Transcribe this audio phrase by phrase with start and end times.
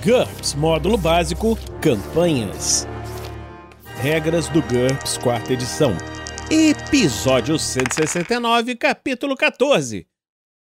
[0.00, 2.86] GURPS Módulo Básico Campanhas.
[4.00, 5.92] Regras do GURPS, quarta edição.
[6.50, 10.08] Episódio 169, capítulo 14.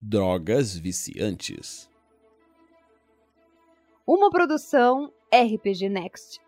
[0.00, 1.88] Drogas viciantes.
[4.06, 6.40] Uma produção RPG Next.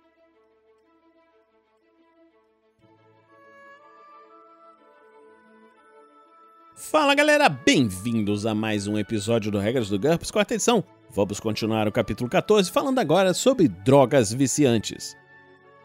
[6.78, 10.84] Fala galera, bem-vindos a mais um episódio do Regras do GURPS, quarta edição.
[11.08, 15.16] Vamos continuar o capítulo 14 falando agora sobre drogas viciantes.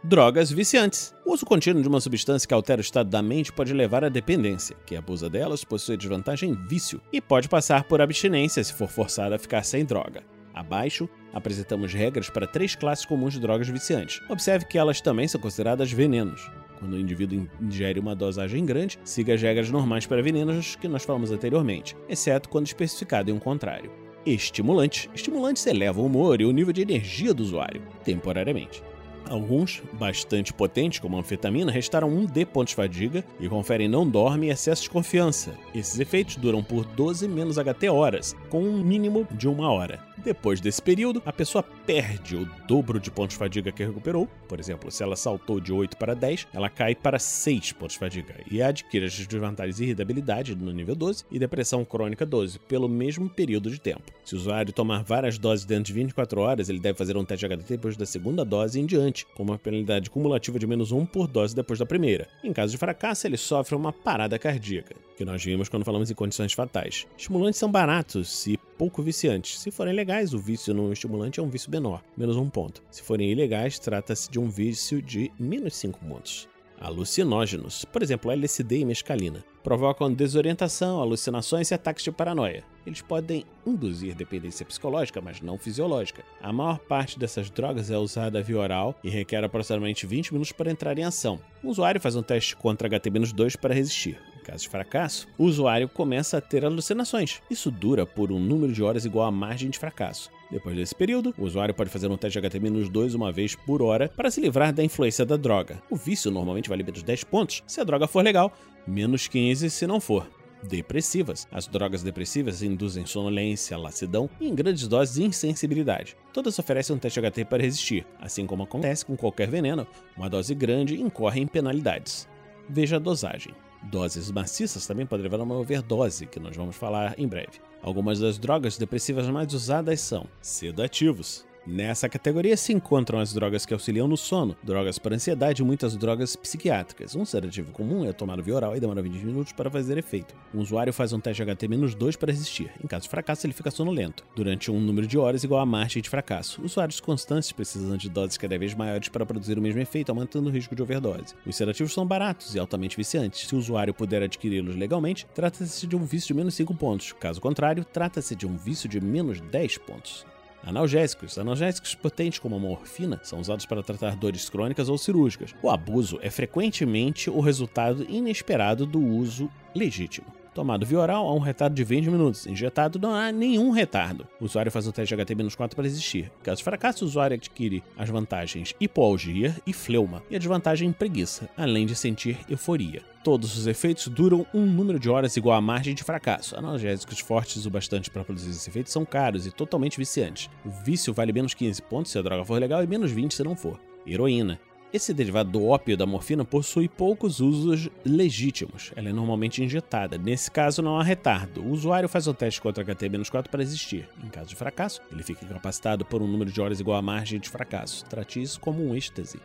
[0.04, 1.16] Drogas viciantes.
[1.26, 4.09] O uso contínuo de uma substância que altera o estado da mente pode levar à
[4.09, 4.76] dependência.
[4.86, 9.39] Quem abusa delas possui desvantagem vício e pode passar por abstinência se for forçado a
[9.39, 10.23] ficar sem droga.
[10.53, 14.22] Abaixo, apresentamos regras para três classes comuns de drogas viciantes.
[14.30, 16.52] Observe que elas também são consideradas venenos.
[16.81, 21.03] Quando o indivíduo ingere uma dosagem grande, siga as regras normais para venenos que nós
[21.03, 23.91] falamos anteriormente, exceto quando especificado em um contrário.
[24.26, 25.08] Estimulantes.
[25.13, 28.83] Estimulantes elevam o humor e o nível de energia do usuário, temporariamente.
[29.30, 34.47] Alguns, bastante potentes, como a anfetamina, restaram 1D pontos de fadiga e conferem não dorme
[34.47, 35.53] e excesso de confiança.
[35.73, 40.00] Esses efeitos duram por 12 menos HT horas, com um mínimo de uma hora.
[40.17, 44.25] Depois desse período, a pessoa perde o dobro de pontos de fadiga que recuperou.
[44.47, 48.00] Por exemplo, se ela saltou de 8 para 10, ela cai para 6 pontos de
[48.00, 52.88] fadiga e adquire as desvantagens de irritabilidade no nível 12 e depressão crônica 12 pelo
[52.88, 54.03] mesmo período de tempo.
[54.23, 57.45] Se o usuário tomar várias doses dentro de 24 horas, ele deve fazer um teste
[57.45, 61.06] de HDT depois da segunda dose em diante, com uma penalidade cumulativa de menos 1
[61.08, 62.25] por dose depois da primeira.
[62.42, 66.16] Em caso de fracasso, ele sofre uma parada cardíaca, que nós vimos quando falamos em
[66.16, 67.06] condições fatais.
[67.17, 69.59] Estimulantes são baratos e pouco viciantes.
[69.59, 72.84] Se forem legais, o vício no estimulante é um vício menor, menos um ponto.
[72.92, 76.48] Se forem ilegais, trata-se de um vício de menos 5 pontos.
[76.80, 82.64] Alucinógenos, por exemplo, LSD e mescalina, provocam desorientação, alucinações e ataques de paranoia.
[82.88, 86.24] Eles podem induzir dependência psicológica, mas não fisiológica.
[86.42, 90.72] A maior parte dessas drogas é usada via oral e requer aproximadamente 20 minutos para
[90.72, 91.40] entrar em ação.
[91.64, 94.20] O usuário faz um teste contra HT-2 para resistir.
[94.40, 97.44] Em caso de fracasso, o usuário começa a ter alucinações.
[97.47, 100.31] Isso dura por um número de horas igual à margem de fracasso.
[100.51, 104.09] Depois desse período, o usuário pode fazer um teste de HT-2 uma vez por hora
[104.09, 105.81] para se livrar da influência da droga.
[105.89, 108.51] O vício normalmente vale menos 10 pontos se a droga for legal,
[108.85, 110.29] menos 15 se não for.
[110.63, 111.47] Depressivas.
[111.51, 116.16] As drogas depressivas induzem sonolência, lassidão e, em grandes doses, insensibilidade.
[116.31, 118.06] Todas oferecem um teste HT para resistir.
[118.19, 122.28] Assim como acontece com qualquer veneno, uma dose grande incorre em penalidades.
[122.69, 123.56] Veja a dosagem.
[123.84, 127.59] Doses maciças também podem levar a uma overdose, que nós vamos falar em breve.
[127.84, 133.73] Algumas das drogas depressivas mais usadas são sedativos, Nessa categoria se encontram as drogas que
[133.73, 137.16] auxiliam no sono, drogas para ansiedade e muitas drogas psiquiátricas.
[137.16, 140.33] Um sedativo comum é tomado via oral e demora 20 minutos para fazer efeito.
[140.55, 142.72] Um usuário faz um teste HT-2 para resistir.
[142.83, 146.01] Em caso de fracasso, ele fica sonolento, durante um número de horas igual à margem
[146.01, 146.63] de fracasso.
[146.63, 150.51] Usuários constantes precisam de doses cada vez maiores para produzir o mesmo efeito, aumentando o
[150.51, 151.35] risco de overdose.
[151.45, 153.47] Os sedativos são baratos e altamente viciantes.
[153.47, 157.13] Se o usuário puder adquiri-los legalmente, trata-se de um vício de menos 5 pontos.
[157.13, 160.25] Caso contrário, trata-se de um vício de menos 10 pontos.
[160.63, 161.38] Analgésicos.
[161.38, 165.55] Analgésicos potentes como a morfina são usados para tratar dores crônicas ou cirúrgicas.
[165.61, 170.27] O abuso é frequentemente o resultado inesperado do uso legítimo.
[170.53, 172.45] Tomado via oral, há um retardo de 20 minutos.
[172.45, 174.27] Injetado, não há nenhum retardo.
[174.39, 176.29] O usuário faz o teste de HT-4 para existir.
[176.44, 181.49] Caso de fracasso, o usuário adquire as vantagens hipoalgia e fleuma, e a desvantagem preguiça,
[181.55, 183.10] além de sentir euforia.
[183.24, 186.58] Todos os efeitos duram um número de horas igual à margem de fracasso.
[186.58, 190.50] Analgésicos fortes o bastante para produzir esses efeitos são caros e totalmente viciantes.
[190.66, 193.44] O vício vale menos 15 pontos se a droga for legal e menos 20 se
[193.44, 193.80] não for.
[194.08, 194.59] Heroína.
[194.92, 198.92] Esse derivado do ópio da morfina possui poucos usos legítimos.
[198.96, 200.18] Ela é normalmente injetada.
[200.18, 201.62] Nesse caso, não há retardo.
[201.62, 204.09] O usuário faz o teste contra HT-4 para existir.
[204.22, 207.40] Em caso de fracasso, ele fica incapacitado por um número de horas igual à margem
[207.40, 208.03] de fracasso.
[208.06, 209.40] Trate isso como um êxtase.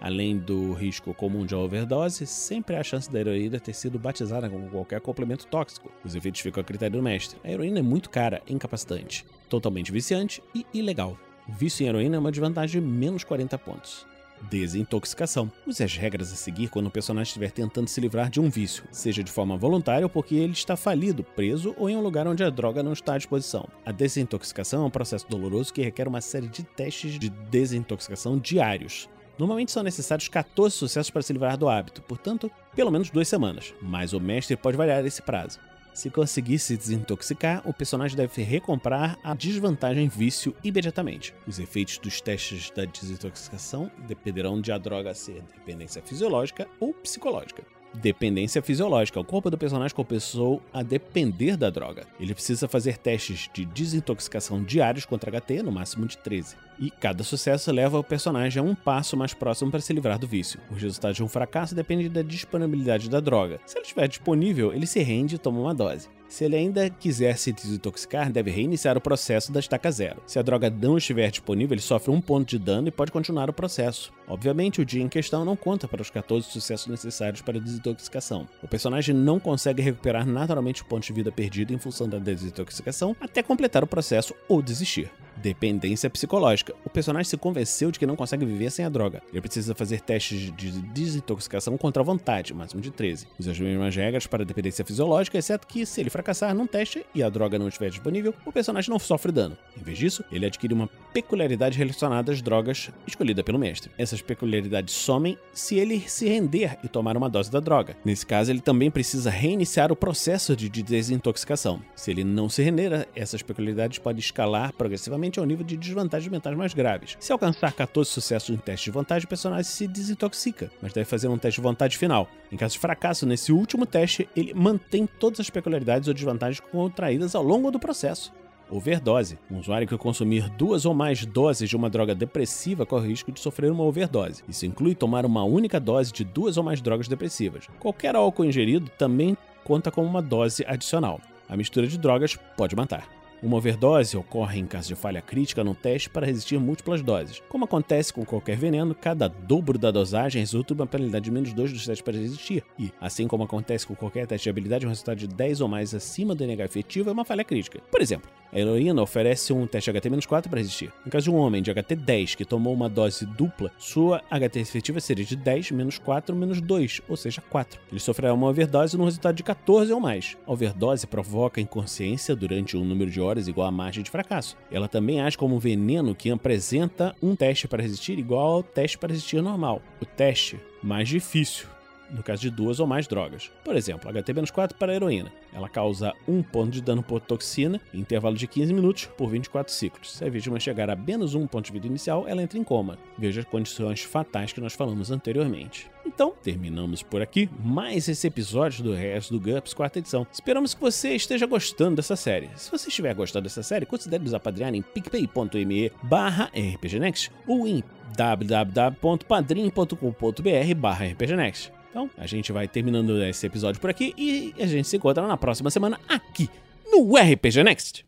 [0.00, 4.48] Além do risco comum de overdose, sempre há a chance da heroína ter sido batizada
[4.48, 5.90] com qualquer complemento tóxico.
[6.04, 7.38] Os efeitos ficam a critério do mestre.
[7.42, 11.18] A heroína é muito cara, incapacitante, totalmente viciante e ilegal.
[11.48, 14.06] O vício em heroína é uma desvantagem de menos 40 pontos.
[14.42, 15.50] Desintoxicação.
[15.66, 18.84] Use as regras a seguir quando o personagem estiver tentando se livrar de um vício,
[18.92, 22.44] seja de forma voluntária ou porque ele está falido, preso ou em um lugar onde
[22.44, 23.68] a droga não está à disposição.
[23.84, 29.08] A desintoxicação é um processo doloroso que requer uma série de testes de desintoxicação diários.
[29.38, 33.72] Normalmente são necessários 14 sucessos para se livrar do hábito, portanto, pelo menos duas semanas,
[33.80, 35.60] mas o mestre pode variar esse prazo.
[35.94, 41.34] Se conseguir se desintoxicar, o personagem deve recomprar a desvantagem vício imediatamente.
[41.46, 47.77] Os efeitos dos testes da desintoxicação dependerão de a droga ser dependência fisiológica ou psicológica.
[48.00, 49.18] Dependência fisiológica.
[49.18, 52.06] O corpo do personagem começou a depender da droga.
[52.20, 56.56] Ele precisa fazer testes de desintoxicação diários contra HT, no máximo de 13.
[56.78, 60.28] E cada sucesso leva o personagem a um passo mais próximo para se livrar do
[60.28, 60.60] vício.
[60.70, 63.60] Os resultados de um fracasso dependem da disponibilidade da droga.
[63.66, 66.08] Se ela estiver disponível, ele se rende e toma uma dose.
[66.28, 70.22] Se ele ainda quiser se desintoxicar, deve reiniciar o processo da estaca zero.
[70.26, 73.48] Se a droga não estiver disponível, ele sofre um ponto de dano e pode continuar
[73.48, 74.12] o processo.
[74.28, 78.46] Obviamente, o dia em questão não conta para os 14 sucessos necessários para a desintoxicação.
[78.62, 83.16] O personagem não consegue recuperar naturalmente o ponto de vida perdido em função da desintoxicação
[83.18, 85.10] até completar o processo ou desistir.
[85.42, 86.74] Dependência psicológica.
[86.84, 89.22] O personagem se convenceu de que não consegue viver sem a droga.
[89.30, 93.26] Ele precisa fazer testes de desintoxicação contra a vontade, máximo de 13.
[93.38, 97.22] Usa as mesmas regras para dependência fisiológica, exceto que se ele fracassar num teste e
[97.22, 99.56] a droga não estiver disponível, o personagem não sofre dano.
[99.76, 103.90] Em vez disso, ele adquire uma peculiaridade relacionada às drogas escolhida pelo mestre.
[103.96, 107.96] Essas peculiaridades somem se ele se render e tomar uma dose da droga.
[108.04, 111.82] Nesse caso, ele também precisa reiniciar o processo de desintoxicação.
[111.94, 116.56] Se ele não se render, essas peculiaridades podem escalar progressivamente ao nível de desvantagens mentais
[116.56, 117.16] mais graves.
[117.18, 121.26] Se alcançar 14 sucessos em teste de vantagem, o personagem se desintoxica, mas deve fazer
[121.26, 122.28] um teste de vontade final.
[122.52, 127.34] Em caso de fracasso nesse último teste, ele mantém todas as peculiaridades ou desvantagens contraídas
[127.34, 128.32] ao longo do processo.
[128.70, 129.38] Overdose.
[129.50, 133.40] Um usuário que consumir duas ou mais doses de uma droga depressiva corre risco de
[133.40, 134.42] sofrer uma overdose.
[134.48, 137.66] Isso inclui tomar uma única dose de duas ou mais drogas depressivas.
[137.78, 141.20] Qualquer álcool ingerido também conta como uma dose adicional.
[141.48, 143.17] A mistura de drogas pode matar.
[143.40, 147.40] Uma overdose ocorre em caso de falha crítica no teste para resistir múltiplas doses.
[147.48, 151.52] Como acontece com qualquer veneno, cada dobro da dosagem resulta em uma penalidade de menos
[151.52, 152.64] 2 dos testes para resistir.
[152.76, 155.94] E, assim como acontece com qualquer teste de habilidade, um resultado de 10 ou mais
[155.94, 157.80] acima do NH efetivo é uma falha crítica.
[157.92, 160.92] Por exemplo, a heroína oferece um teste HT-4 para resistir.
[161.04, 164.58] No caso de um homem de HT 10 que tomou uma dose dupla, sua HT
[164.58, 167.80] efetiva seria de 10 menos 4 menos 2, ou seja, 4.
[167.92, 170.36] Ele sofrerá uma overdose no resultado de 14 ou mais.
[170.44, 174.56] A overdose provoca inconsciência durante um número de horas igual à margem de fracasso.
[174.70, 178.98] Ela também age como um veneno que apresenta um teste para resistir igual ao teste
[178.98, 179.80] para resistir normal.
[180.00, 181.66] O teste mais difícil
[182.10, 183.50] no caso de duas ou mais drogas.
[183.64, 185.32] Por exemplo, HT-4 para a heroína.
[185.52, 189.72] Ela causa um ponto de dano por toxina em intervalo de 15 minutos por 24
[189.72, 190.12] ciclos.
[190.16, 192.98] Se a vítima chegar a menos um ponto de vida inicial, ela entra em coma.
[193.16, 195.90] Veja as condições fatais que nós falamos anteriormente.
[196.18, 200.26] Então, terminamos por aqui mais esse episódio do Resto do GURPS, quarta edição.
[200.32, 202.50] Esperamos que você esteja gostando dessa série.
[202.56, 207.84] Se você estiver gostando dessa série, considere nos apadrinhar em picpay.me barra rpgnext ou em
[208.16, 211.72] www.padrim.com.br barra rpgnext.
[211.88, 215.36] Então, a gente vai terminando esse episódio por aqui e a gente se encontra na
[215.36, 216.50] próxima semana aqui
[216.90, 218.04] no RPG Next.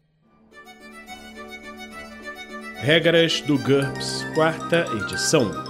[2.81, 5.70] Regras do GURPS, quarta edição.